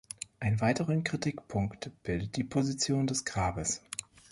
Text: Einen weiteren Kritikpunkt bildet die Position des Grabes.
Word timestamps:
Einen 0.39 0.61
weiteren 0.61 1.03
Kritikpunkt 1.03 1.91
bildet 2.01 2.35
die 2.35 2.43
Position 2.43 3.05
des 3.05 3.23
Grabes. 3.23 3.81